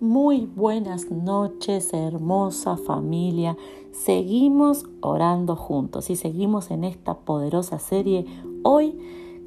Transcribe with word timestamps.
Buenas 0.00 1.10
noches, 1.10 1.92
hermosa 1.92 2.76
familia. 2.76 3.56
Seguimos 3.90 4.86
orando 5.00 5.56
juntos 5.56 6.08
y 6.10 6.14
seguimos 6.14 6.70
en 6.70 6.84
esta 6.84 7.14
poderosa 7.14 7.80
serie 7.80 8.24
hoy 8.62 8.96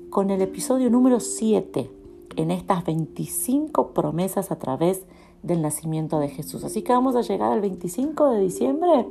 con 0.10 0.30
el 0.30 0.42
episodio 0.42 0.90
número 0.90 1.22
7 1.22 1.90
en 2.36 2.52
estas 2.52 2.84
25 2.84 3.94
promesas 3.94 4.52
a 4.52 4.60
través 4.60 5.06
del 5.42 5.62
nacimiento 5.62 6.20
de 6.20 6.28
Jesús. 6.28 6.66
Así 6.66 6.82
que 6.82 6.92
vamos 6.92 7.16
a 7.16 7.22
llegar 7.22 7.54
al 7.54 7.62
25 7.62 8.32
de 8.32 8.42
diciembre 8.42 9.08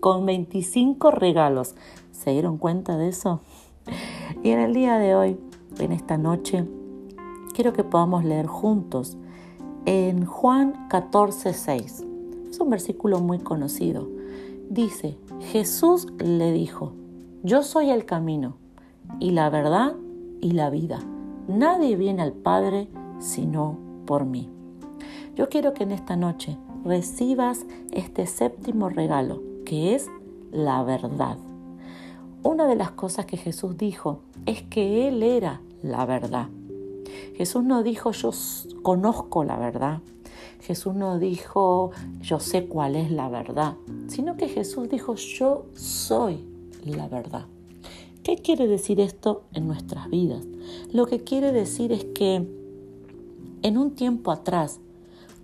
con 0.00 0.24
25 0.24 1.10
regalos. 1.10 1.74
¿Se 2.10 2.30
dieron 2.30 2.56
cuenta 2.56 2.96
de 2.96 3.08
eso? 3.08 3.40
Y 4.42 4.48
en 4.48 4.60
el 4.60 4.72
día 4.72 4.96
de 4.96 5.14
hoy, 5.14 5.36
en 5.78 5.92
esta 5.92 6.16
noche, 6.16 6.64
quiero 7.52 7.74
que 7.74 7.84
podamos 7.84 8.24
leer 8.24 8.46
juntos 8.46 9.18
en 9.86 10.24
Juan 10.24 10.88
14:6. 10.88 12.04
Es 12.50 12.60
un 12.60 12.70
versículo 12.70 13.20
muy 13.20 13.38
conocido. 13.38 14.08
Dice, 14.70 15.18
Jesús 15.40 16.06
le 16.18 16.52
dijo, 16.52 16.92
yo 17.42 17.62
soy 17.62 17.90
el 17.90 18.04
camino 18.06 18.56
y 19.20 19.32
la 19.32 19.50
verdad 19.50 19.94
y 20.40 20.52
la 20.52 20.70
vida. 20.70 21.00
Nadie 21.48 21.96
viene 21.96 22.22
al 22.22 22.32
Padre 22.32 22.88
sino 23.18 23.76
por 24.06 24.24
mí. 24.24 24.48
Yo 25.36 25.48
quiero 25.48 25.74
que 25.74 25.82
en 25.82 25.92
esta 25.92 26.16
noche 26.16 26.56
recibas 26.84 27.66
este 27.92 28.26
séptimo 28.26 28.88
regalo, 28.88 29.42
que 29.64 29.94
es 29.94 30.08
la 30.52 30.82
verdad. 30.82 31.36
Una 32.42 32.66
de 32.66 32.76
las 32.76 32.90
cosas 32.92 33.26
que 33.26 33.36
Jesús 33.36 33.76
dijo 33.76 34.20
es 34.46 34.62
que 34.62 35.08
Él 35.08 35.22
era 35.22 35.60
la 35.82 36.06
verdad. 36.06 36.48
Jesús 37.36 37.64
no 37.64 37.82
dijo 37.82 38.12
yo 38.12 38.30
conozco 38.82 39.44
la 39.44 39.56
verdad. 39.56 40.00
Jesús 40.60 40.94
no 40.94 41.18
dijo 41.18 41.90
yo 42.20 42.40
sé 42.40 42.66
cuál 42.66 42.96
es 42.96 43.10
la 43.10 43.28
verdad, 43.28 43.74
sino 44.08 44.36
que 44.36 44.48
Jesús 44.48 44.88
dijo 44.88 45.14
yo 45.16 45.66
soy 45.74 46.44
la 46.84 47.08
verdad. 47.08 47.46
¿Qué 48.22 48.36
quiere 48.36 48.66
decir 48.66 49.00
esto 49.00 49.42
en 49.52 49.66
nuestras 49.66 50.08
vidas? 50.08 50.44
Lo 50.92 51.06
que 51.06 51.20
quiere 51.20 51.52
decir 51.52 51.92
es 51.92 52.06
que 52.06 52.48
en 53.62 53.78
un 53.78 53.94
tiempo 53.94 54.30
atrás, 54.30 54.80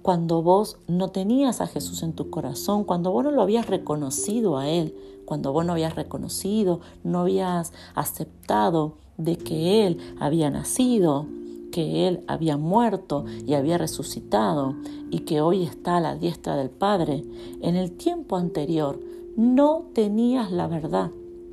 cuando 0.00 0.42
vos 0.42 0.78
no 0.88 1.10
tenías 1.10 1.60
a 1.60 1.66
Jesús 1.66 2.02
en 2.02 2.14
tu 2.14 2.30
corazón, 2.30 2.84
cuando 2.84 3.10
vos 3.10 3.24
no 3.24 3.30
lo 3.30 3.42
habías 3.42 3.66
reconocido 3.66 4.56
a 4.56 4.68
Él, 4.68 4.94
cuando 5.26 5.52
vos 5.52 5.66
no 5.66 5.72
habías 5.72 5.94
reconocido, 5.94 6.80
no 7.04 7.20
habías 7.20 7.72
aceptado 7.94 8.94
de 9.18 9.36
que 9.36 9.86
Él 9.86 9.98
había 10.18 10.50
nacido, 10.50 11.26
que 11.70 12.08
Él 12.08 12.24
había 12.26 12.56
muerto 12.56 13.24
y 13.46 13.54
había 13.54 13.78
resucitado 13.78 14.74
y 15.10 15.20
que 15.20 15.40
hoy 15.40 15.62
está 15.62 15.96
a 15.96 16.00
la 16.00 16.16
diestra 16.16 16.56
del 16.56 16.70
Padre, 16.70 17.24
en 17.60 17.76
el 17.76 17.92
tiempo 17.92 18.36
anterior 18.36 19.00
no 19.36 19.84
tenías 19.94 20.50
la 20.52 20.66
verdad, 20.66 21.10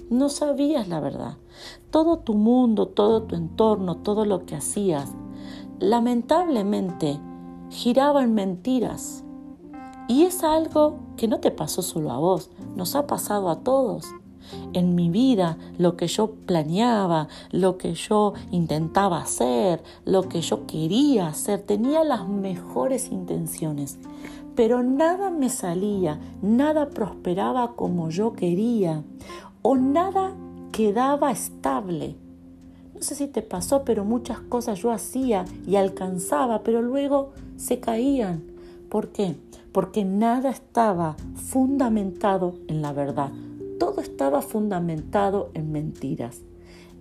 no 0.09 0.29
sabías 0.29 0.87
la 0.87 0.99
verdad. 0.99 1.37
Todo 1.91 2.19
tu 2.19 2.33
mundo, 2.33 2.87
todo 2.87 3.23
tu 3.23 3.35
entorno, 3.35 3.97
todo 3.97 4.25
lo 4.25 4.45
que 4.45 4.55
hacías, 4.55 5.11
lamentablemente 5.79 7.19
giraba 7.69 8.23
en 8.23 8.33
mentiras. 8.33 9.23
Y 10.07 10.23
es 10.23 10.43
algo 10.43 10.95
que 11.17 11.27
no 11.27 11.39
te 11.39 11.51
pasó 11.51 11.81
solo 11.81 12.11
a 12.11 12.17
vos, 12.17 12.49
nos 12.75 12.95
ha 12.95 13.07
pasado 13.07 13.49
a 13.49 13.59
todos 13.59 14.05
en 14.73 14.95
mi 14.95 15.09
vida, 15.09 15.57
lo 15.77 15.97
que 15.97 16.07
yo 16.07 16.31
planeaba, 16.45 17.27
lo 17.51 17.77
que 17.77 17.93
yo 17.93 18.33
intentaba 18.51 19.21
hacer, 19.21 19.83
lo 20.05 20.29
que 20.29 20.41
yo 20.41 20.65
quería 20.67 21.27
hacer, 21.27 21.61
tenía 21.61 22.03
las 22.03 22.27
mejores 22.27 23.11
intenciones, 23.11 23.99
pero 24.55 24.83
nada 24.83 25.29
me 25.29 25.49
salía, 25.49 26.19
nada 26.41 26.89
prosperaba 26.89 27.75
como 27.75 28.09
yo 28.09 28.33
quería 28.33 29.03
o 29.61 29.75
nada 29.75 30.33
quedaba 30.71 31.31
estable. 31.31 32.15
No 32.95 33.01
sé 33.01 33.13
si 33.13 33.27
te 33.27 33.43
pasó, 33.43 33.83
pero 33.83 34.05
muchas 34.05 34.39
cosas 34.39 34.79
yo 34.79 34.91
hacía 34.91 35.45
y 35.67 35.75
alcanzaba, 35.75 36.63
pero 36.63 36.81
luego 36.81 37.31
se 37.55 37.79
caían. 37.79 38.43
¿Por 38.89 39.09
qué? 39.09 39.35
Porque 39.71 40.03
nada 40.03 40.49
estaba 40.49 41.15
fundamentado 41.35 42.55
en 42.67 42.81
la 42.81 42.93
verdad 42.93 43.31
todo 43.77 44.01
estaba 44.01 44.41
fundamentado 44.41 45.51
en 45.53 45.71
mentiras, 45.71 46.41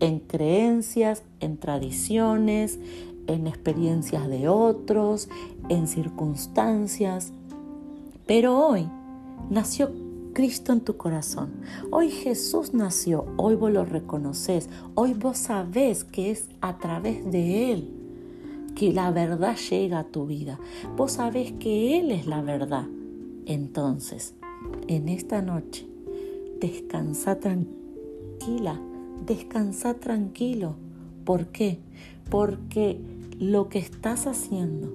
en 0.00 0.20
creencias, 0.20 1.22
en 1.40 1.56
tradiciones, 1.58 2.78
en 3.26 3.46
experiencias 3.46 4.28
de 4.28 4.48
otros, 4.48 5.28
en 5.68 5.86
circunstancias. 5.86 7.32
Pero 8.26 8.58
hoy 8.58 8.88
nació 9.50 9.90
Cristo 10.32 10.72
en 10.72 10.80
tu 10.80 10.96
corazón. 10.96 11.50
Hoy 11.90 12.10
Jesús 12.10 12.74
nació, 12.74 13.26
hoy 13.36 13.54
vos 13.54 13.72
lo 13.72 13.84
reconoces, 13.84 14.68
hoy 14.94 15.14
vos 15.14 15.38
sabés 15.38 16.04
que 16.04 16.30
es 16.30 16.48
a 16.60 16.78
través 16.78 17.30
de 17.30 17.72
Él 17.72 17.96
que 18.76 18.92
la 18.92 19.10
verdad 19.10 19.56
llega 19.56 20.00
a 20.00 20.04
tu 20.04 20.26
vida. 20.26 20.60
Vos 20.96 21.12
sabés 21.12 21.52
que 21.52 21.98
Él 21.98 22.12
es 22.12 22.26
la 22.26 22.42
verdad. 22.42 22.84
Entonces, 23.46 24.34
en 24.86 25.08
esta 25.08 25.40
noche, 25.40 25.86
descansa 26.60 27.38
tranquila, 27.40 28.80
descansa 29.26 29.94
tranquilo. 29.94 30.76
¿Por 31.24 31.46
qué? 31.48 31.80
Porque 32.30 33.00
lo 33.38 33.68
que 33.68 33.78
estás 33.78 34.26
haciendo, 34.26 34.92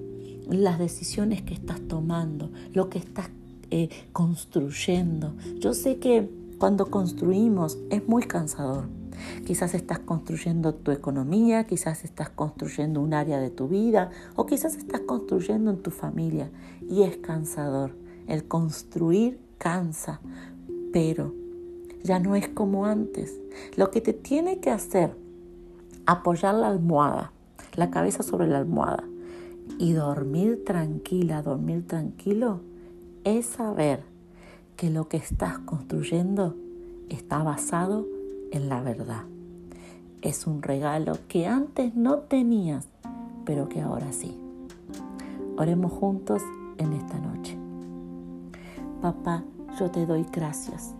las 0.48 0.78
decisiones 0.78 1.42
que 1.42 1.54
estás 1.54 1.80
tomando, 1.88 2.50
lo 2.72 2.88
que 2.88 2.98
estás 2.98 3.30
eh, 3.70 3.88
construyendo, 4.12 5.34
yo 5.58 5.74
sé 5.74 5.98
que 5.98 6.28
cuando 6.58 6.90
construimos 6.90 7.78
es 7.90 8.06
muy 8.08 8.24
cansador. 8.24 8.84
Quizás 9.46 9.74
estás 9.74 10.00
construyendo 10.00 10.74
tu 10.74 10.90
economía, 10.90 11.64
quizás 11.66 12.04
estás 12.04 12.30
construyendo 12.30 13.00
un 13.00 13.14
área 13.14 13.38
de 13.38 13.50
tu 13.50 13.68
vida 13.68 14.10
o 14.36 14.46
quizás 14.46 14.76
estás 14.76 15.00
construyendo 15.00 15.70
en 15.70 15.82
tu 15.82 15.90
familia 15.90 16.50
y 16.88 17.02
es 17.02 17.18
cansador. 17.18 17.94
El 18.26 18.44
construir 18.44 19.38
cansa, 19.58 20.20
pero 20.92 21.41
ya 22.04 22.18
no 22.18 22.34
es 22.34 22.48
como 22.48 22.86
antes. 22.86 23.38
Lo 23.76 23.90
que 23.90 24.00
te 24.00 24.12
tiene 24.12 24.60
que 24.60 24.70
hacer, 24.70 25.16
apoyar 26.06 26.54
la 26.54 26.68
almohada, 26.68 27.32
la 27.74 27.90
cabeza 27.90 28.22
sobre 28.22 28.46
la 28.46 28.58
almohada 28.58 29.04
y 29.78 29.92
dormir 29.92 30.64
tranquila, 30.64 31.42
dormir 31.42 31.86
tranquilo, 31.86 32.60
es 33.24 33.46
saber 33.46 34.02
que 34.76 34.90
lo 34.90 35.08
que 35.08 35.16
estás 35.16 35.58
construyendo 35.58 36.56
está 37.08 37.42
basado 37.42 38.06
en 38.50 38.68
la 38.68 38.82
verdad. 38.82 39.24
Es 40.22 40.46
un 40.46 40.62
regalo 40.62 41.18
que 41.28 41.46
antes 41.46 41.94
no 41.94 42.18
tenías, 42.18 42.86
pero 43.44 43.68
que 43.68 43.80
ahora 43.80 44.12
sí. 44.12 44.36
Oremos 45.56 45.92
juntos 45.92 46.42
en 46.78 46.92
esta 46.92 47.18
noche. 47.18 47.56
Papá, 49.00 49.44
yo 49.78 49.90
te 49.90 50.06
doy 50.06 50.24
gracias 50.32 50.94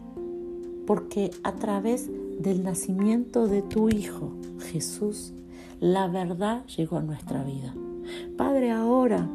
porque 0.87 1.31
a 1.43 1.53
través 1.53 2.11
del 2.39 2.65
nacimiento 2.65 3.47
de 3.47 3.63
tu 3.63 3.89
Hijo, 3.89 4.33
Jesús, 4.61 5.33
la 5.81 6.09
verdad 6.09 6.65
llegó 6.77 6.99
a 6.99 7.03
nuestra 7.03 7.43
vida. 7.43 7.75
Padre, 8.37 8.71
ahora 8.71 9.29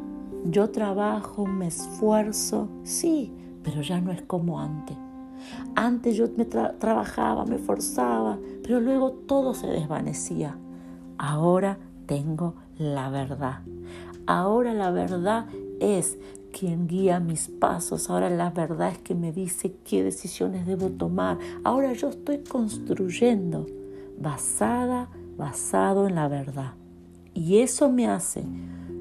yo 0.44 0.70
trabajo, 0.70 1.46
me 1.46 1.66
esfuerzo, 1.66 2.68
sí, 2.84 3.32
pero 3.62 3.82
ya 3.82 4.00
no 4.00 4.12
es 4.12 4.22
como 4.22 4.60
antes. 4.60 4.96
Antes 5.74 6.16
yo 6.16 6.26
me 6.36 6.44
trabajaba, 6.44 7.44
me 7.44 7.58
forzaba, 7.58 8.38
pero 8.62 8.80
luego 8.80 9.12
todo 9.12 9.54
se 9.54 9.66
desvanecía. 9.66 10.56
Ahora 11.16 11.78
tengo 12.06 12.54
la 12.78 13.10
verdad. 13.10 13.60
Ahora 14.26 14.74
la 14.74 14.90
verdad 14.90 15.46
es 15.80 16.18
quien 16.52 16.86
guía 16.86 17.20
mis 17.20 17.48
pasos. 17.48 18.10
Ahora 18.10 18.30
la 18.30 18.50
verdad 18.50 18.90
es 18.90 18.98
que 18.98 19.14
me 19.14 19.32
dice 19.32 19.74
qué 19.84 20.02
decisiones 20.02 20.66
debo 20.66 20.90
tomar. 20.90 21.38
Ahora 21.64 21.92
yo 21.92 22.08
estoy 22.08 22.38
construyendo 22.38 23.66
basada, 24.18 25.08
basado 25.36 26.06
en 26.06 26.14
la 26.14 26.28
verdad. 26.28 26.72
Y 27.34 27.58
eso 27.58 27.90
me 27.90 28.08
hace, 28.08 28.44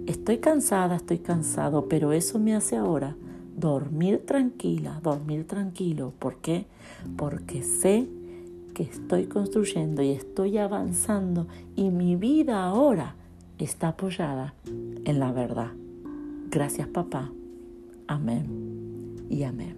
estoy 0.05 0.37
cansada, 0.37 0.95
estoy 0.97 1.19
cansado, 1.19 1.87
pero 1.87 2.11
eso 2.11 2.39
me 2.39 2.55
hace 2.55 2.77
ahora 2.77 3.15
dormir 3.55 4.23
tranquila, 4.25 4.99
dormir 5.01 5.47
tranquilo. 5.47 6.13
¿Por 6.19 6.35
qué? 6.37 6.67
Porque 7.17 7.63
sé 7.63 8.07
que 8.75 8.83
estoy 8.83 9.25
construyendo 9.25 10.03
y 10.03 10.11
estoy 10.11 10.59
avanzando 10.59 11.47
y 11.75 11.89
mi 11.89 12.15
vida 12.15 12.63
ahora 12.63 13.15
está 13.57 13.89
apoyada 13.89 14.53
en 14.67 15.19
la 15.19 15.31
verdad. 15.31 15.71
Gracias 16.49 16.87
papá. 16.87 17.31
Amén 18.07 18.45
y 19.29 19.43
amén. 19.43 19.75